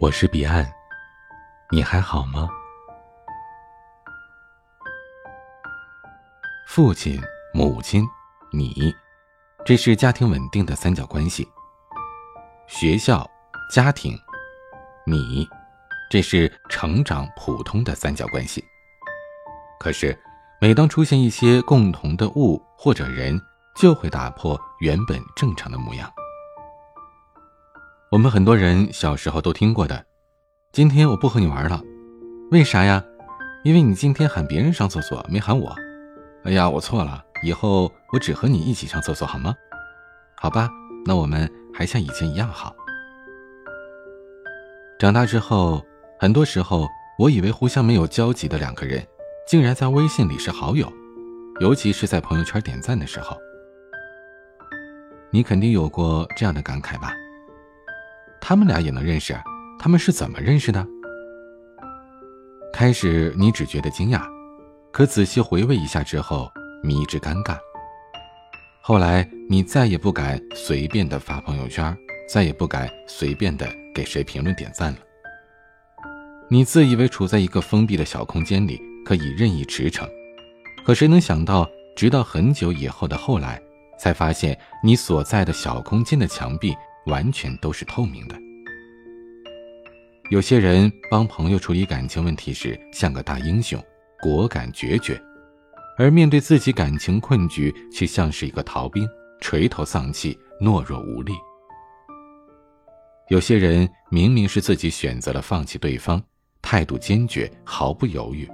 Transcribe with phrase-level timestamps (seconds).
[0.00, 0.64] 我是彼岸，
[1.72, 2.48] 你还好吗？
[6.68, 7.20] 父亲、
[7.52, 8.06] 母亲、
[8.52, 8.94] 你，
[9.64, 11.48] 这是家庭稳定的三角关系。
[12.68, 13.28] 学校、
[13.74, 14.16] 家庭、
[15.04, 15.44] 你，
[16.08, 18.64] 这是成长普通的三角关系。
[19.80, 20.16] 可是，
[20.60, 23.36] 每当出现一些共同的物或者人，
[23.74, 26.08] 就会打破原本正常的模样。
[28.10, 30.02] 我们很多人小时候都听过的，
[30.72, 31.82] 今天我不和你玩了，
[32.50, 33.04] 为啥呀？
[33.64, 35.76] 因为你今天喊别人上厕所，没喊我。
[36.44, 39.54] 哎呀，我错了，以后我只和你一起上厕所好吗？
[40.36, 40.70] 好吧，
[41.04, 42.74] 那我们还像以前一样好。
[44.98, 45.84] 长大之后，
[46.18, 49.06] 很多时候我以为互相没有交集的两个人，
[49.46, 50.90] 竟然在微信里是好友，
[51.60, 53.36] 尤其是在朋友圈点赞的时候，
[55.30, 57.12] 你肯定有过这样的感慨吧？
[58.40, 59.38] 他们俩也能认识，
[59.78, 60.86] 他们是怎么认识的？
[62.72, 64.22] 开始你只觉得惊讶，
[64.92, 66.50] 可仔细回味一下之后，
[66.82, 67.58] 迷之尴尬。
[68.80, 71.96] 后来你再也不敢随便的发朋友圈，
[72.28, 74.98] 再也不敢随便的给谁评论点赞了。
[76.48, 80.08] 你自以为处在一个封闭的小空间里，可以任意驰骋，
[80.86, 83.60] 可谁能想到，直到很久以后的后来，
[83.98, 86.74] 才发现你所在的小空间的墙壁。
[87.08, 88.36] 完全都是透明的。
[90.30, 93.82] 有些人帮朋友处理感情问题时像个大英雄，
[94.20, 95.14] 果敢决绝；
[95.96, 99.08] 而面对自己感情困局，却像是一个逃兵，
[99.40, 101.32] 垂头丧气，懦弱无力。
[103.28, 106.22] 有些人明明是自己选择了放弃对方，
[106.60, 108.46] 态度坚决，毫不犹豫，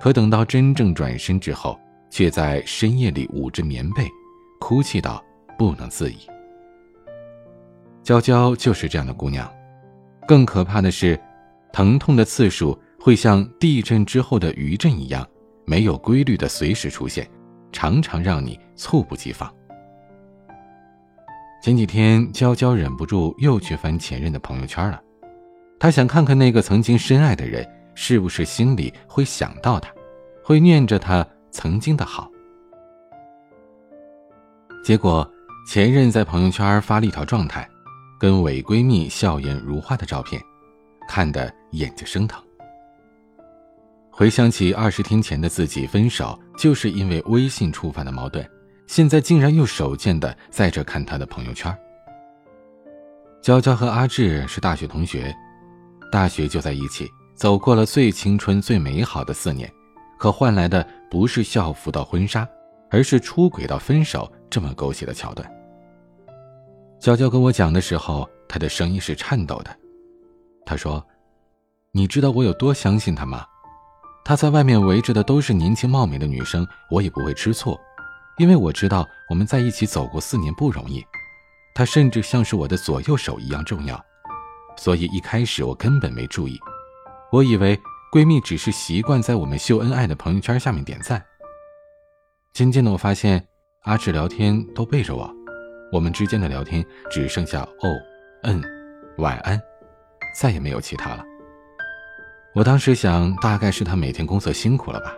[0.00, 1.78] 可等到真正转身之后，
[2.10, 4.06] 却在深夜里捂着棉被，
[4.60, 5.22] 哭泣到
[5.58, 6.16] 不能自已。
[8.06, 9.52] 娇娇就是这样的姑娘，
[10.28, 11.20] 更可怕的是，
[11.72, 15.26] 疼痛的次数会像地震之后的余震一样，
[15.64, 17.28] 没有规律的随时出现，
[17.72, 19.52] 常常让你猝不及防。
[21.60, 25.02] 前几天，娇娇忍不住又去翻前任的朋友圈了，
[25.80, 29.90] 她想看看那个曾经深爱的人是不是心里会想到他，
[30.44, 32.30] 会念着他曾经的好。
[34.84, 35.28] 结果，
[35.68, 37.68] 前任在朋友圈发了一条状态。
[38.18, 40.40] 跟伪闺蜜笑颜如花的照片，
[41.08, 42.42] 看得眼睛生疼。
[44.10, 48.48] 回想起二十天前的自己分手，就是因为微信触发的矛盾，
[48.86, 51.76] 现在竟然又手贱的在这看他的朋友圈。
[53.42, 55.34] 娇娇和阿志是大学同学，
[56.10, 59.70] 大学就在一起，走过了最青春、最美好的四年，
[60.18, 62.48] 可换来的不是校服到婚纱，
[62.90, 65.48] 而是出轨到分手这么狗血的桥段。
[67.06, 69.70] 娇娇跟我讲的时候，她的声音是颤抖的。
[70.64, 71.06] 她说
[71.94, 73.46] ：“你知道我有多相信他吗？
[74.24, 77.78] 他在外面围着的都是年轻貌美的女生，我也不会吃醋，
[78.38, 81.00] 因为我知道我们在一起走过四年不容易。
[81.76, 84.04] 他甚至像是我的左右手一样重要，
[84.76, 86.58] 所以一开始我根本没注意，
[87.30, 87.80] 我以为
[88.12, 91.24] 闺蜜只是习惯在我们秀恩爱的朋友圈下面点赞。
[92.52, 93.46] 渐渐的，我发现
[93.82, 95.32] 阿志聊天都背着我。”
[95.92, 97.96] 我们之间的聊天只剩下“哦
[98.42, 98.62] ”“嗯
[99.18, 99.60] ”“晚安”，
[100.38, 101.24] 再也没有其他了。
[102.54, 105.14] 我当时想，大概是她每天工作辛苦了吧。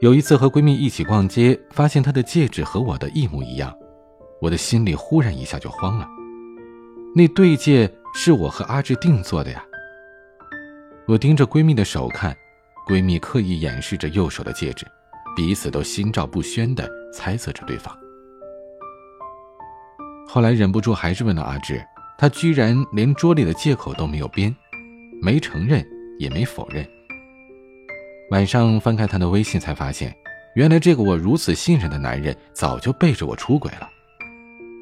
[0.00, 3.76] 有一次和闺蜜一起逛街，发现她的戒指和我的一模一样，
[4.40, 6.08] 我的心里忽然一下就慌了。
[7.14, 9.62] 那对戒是我和阿志定做的呀。
[11.06, 12.34] 我盯着闺蜜的手看，
[12.88, 14.86] 闺蜜刻意掩饰着右手的戒指，
[15.36, 17.94] 彼此都心照不宣地猜测着对方。
[20.32, 21.84] 后来忍不住还是问了阿志，
[22.16, 24.54] 他居然连桌里的借口都没有编，
[25.20, 25.84] 没承认
[26.20, 26.88] 也没否认。
[28.30, 30.14] 晚上翻开他的微信，才发现，
[30.54, 33.88] 原来这个我如此信任的男人早就背着我出轨了。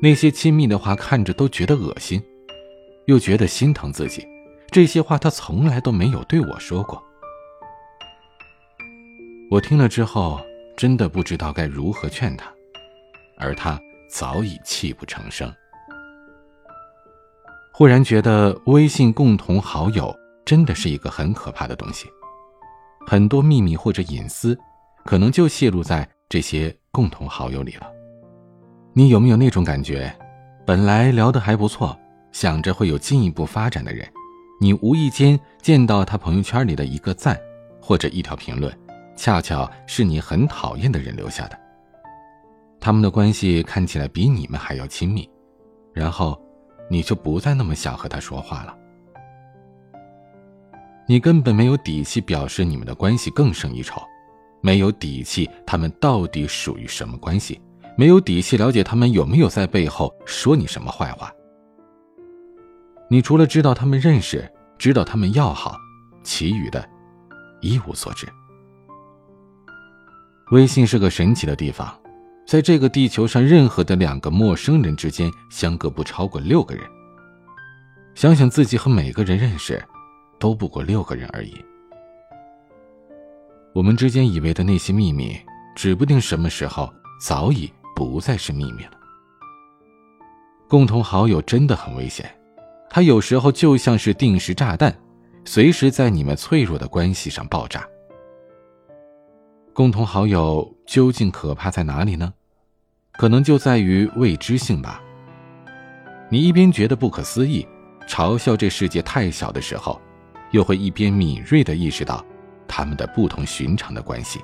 [0.00, 2.22] 那些亲密的话看着都觉得恶心，
[3.06, 4.24] 又觉得心疼自己。
[4.70, 7.02] 这些话他从来都没有对我说过。
[9.50, 10.40] 我听了之后，
[10.76, 12.46] 真的不知道该如何劝他，
[13.36, 13.76] 而他。
[14.12, 15.50] 早已泣不成声。
[17.72, 20.14] 忽然觉得微信共同好友
[20.44, 22.06] 真的是一个很可怕的东西，
[23.06, 24.56] 很多秘密或者隐私，
[25.06, 27.86] 可能就泄露在这些共同好友里了。
[28.92, 30.14] 你有没有那种感觉？
[30.66, 31.98] 本来聊得还不错，
[32.32, 34.06] 想着会有进一步发展的人，
[34.60, 37.40] 你无意间见到他朋友圈里的一个赞，
[37.80, 38.72] 或者一条评论，
[39.16, 41.58] 恰巧是你很讨厌的人留下的。
[42.82, 45.30] 他们的关系看起来比你们还要亲密，
[45.94, 46.36] 然后
[46.90, 48.76] 你就不再那么想和他说话了。
[51.06, 54.02] 你根本没有底气表示你们的关系更胜一筹，
[54.60, 57.60] 没有底气他们到底属于什么关系，
[57.96, 61.32] 没有底气了解他们有没有在背后说你什么坏话。
[63.08, 65.76] 你除了知道他们认识，知道他们要好，
[66.24, 66.84] 其余的，
[67.60, 68.26] 一无所知。
[70.50, 71.96] 微信是个神奇的地方，
[72.46, 76.84] 在这个地球上，任何的两个陌生人之间相隔不超过六个人。
[78.14, 79.82] 想想自己和每个人认识。
[80.42, 81.54] 都不过六个人而已。
[83.72, 85.38] 我们之间以为的那些秘密，
[85.76, 88.90] 指不定什么时候早已不再是秘密了。
[90.68, 92.28] 共同好友真的很危险，
[92.90, 94.92] 他有时候就像是定时炸弹，
[95.44, 97.86] 随时在你们脆弱的关系上爆炸。
[99.72, 102.32] 共同好友究竟可怕在哪里呢？
[103.12, 105.02] 可能就在于未知性吧。
[106.28, 107.66] 你一边觉得不可思议，
[108.06, 110.00] 嘲笑这世界太小的时候。
[110.52, 112.22] 又会一边敏锐地意识到
[112.68, 114.38] 他们的不同寻常的关系，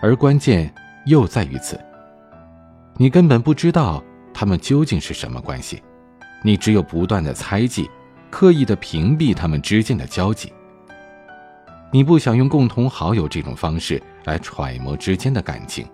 [0.00, 0.72] 而关键
[1.06, 1.76] 又在于此：
[2.96, 4.00] 你根本不知道
[4.32, 5.82] 他们究竟是什么关系，
[6.44, 7.90] 你只有不断的猜忌，
[8.30, 10.52] 刻意的屏蔽他们之间的交集。
[11.92, 15.86] 你不想用共同好友这种方式来揣摩之间的感情，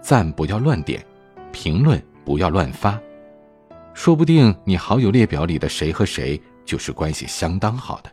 [0.00, 1.04] 赞不要乱点，
[1.52, 2.98] 评论不要乱发，
[3.94, 6.40] 说不定你好友列表里的谁和谁。
[6.68, 8.10] 就是关系相当好的。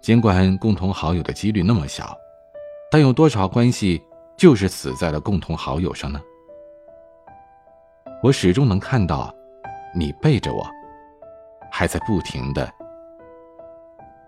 [0.00, 2.16] 尽管共同好友的几率那么小，
[2.88, 4.00] 但有多少关系
[4.36, 6.20] 就是死在了共同好友上呢？
[8.22, 9.34] 我始终能看到，
[9.92, 10.64] 你背着我，
[11.68, 12.72] 还在不停的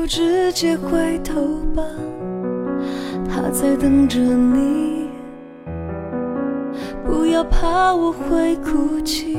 [0.00, 1.82] 就直接回头吧，
[3.28, 5.10] 他在等着你。
[7.04, 9.36] 不要怕我会哭泣，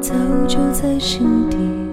[0.00, 0.14] 早
[0.46, 1.87] 就在心底。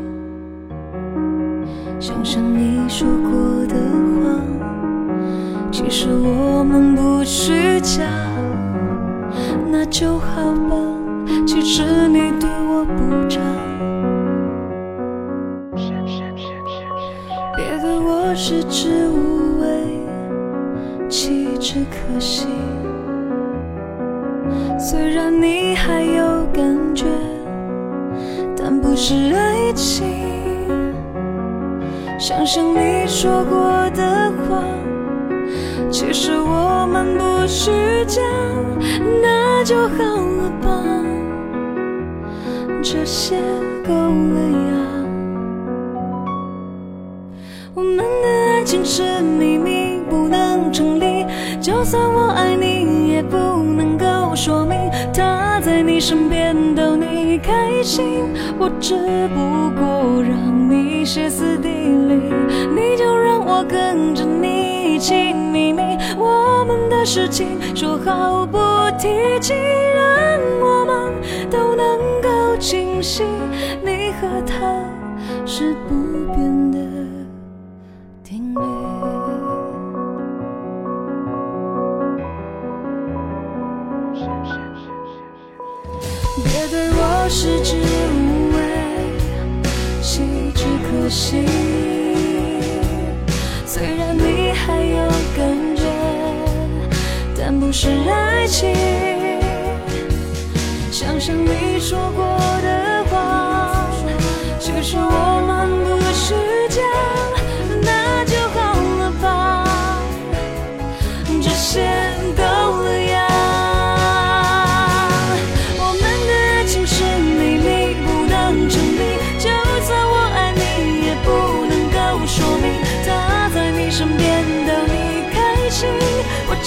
[21.68, 22.46] 只可惜。
[24.78, 26.64] 虽然你还有感
[26.94, 27.06] 觉，
[28.56, 30.06] 但不是爱情。
[32.20, 34.62] 想想你说过的话，
[35.90, 37.72] 其实我们不虚
[38.06, 38.22] 假，
[39.24, 40.70] 那就好了吧。
[42.84, 43.38] 这些
[43.84, 44.70] 够了呀。
[47.74, 49.85] 我们的爱情是秘密，
[51.66, 54.78] 就算我爱你，也不能够说明
[55.12, 58.30] 他在你身边逗你开心。
[58.60, 58.94] 我只
[59.30, 62.22] 不过让你歇斯底里，
[62.70, 65.82] 你就让我跟着你一起秘密。
[66.20, 68.60] 我们的事情说好不
[69.00, 69.56] 提起，
[69.96, 71.14] 让我们
[71.50, 73.24] 都能够清晰。
[73.84, 74.86] 你和他
[75.48, 75.96] 是不
[76.36, 76.65] 变
[87.28, 88.58] 食之无味，
[90.02, 90.22] 弃
[90.54, 91.46] 之可惜。
[93.66, 95.84] 虽然你还有感觉，
[97.38, 98.76] 但不是爱情。
[100.92, 102.24] 想想你说过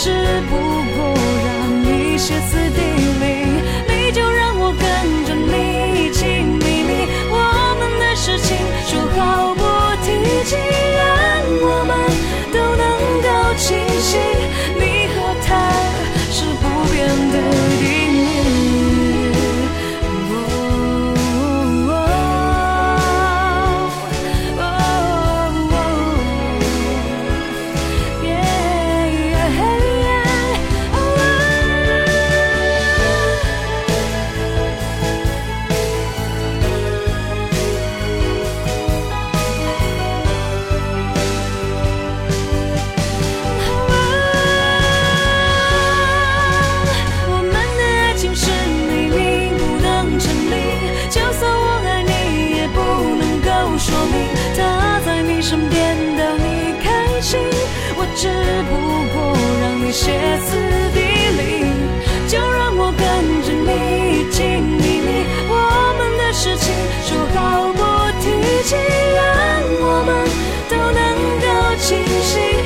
[0.08, 0.67] 是不
[55.48, 57.40] 身边的你开心
[57.96, 58.28] 我只
[58.68, 58.70] 不
[59.14, 60.12] 过让你歇
[60.44, 60.50] 斯
[60.92, 61.00] 底
[61.40, 61.72] 里
[62.28, 63.02] 就让我跟
[63.42, 63.70] 着你
[64.20, 65.56] 一起秘密我
[65.96, 66.68] 们的事情
[67.02, 67.80] 说好不
[68.20, 68.28] 提
[68.62, 68.76] 起
[69.16, 69.24] 让
[69.80, 70.28] 我们
[70.68, 71.00] 都能
[71.40, 71.46] 够
[71.80, 72.57] 清醒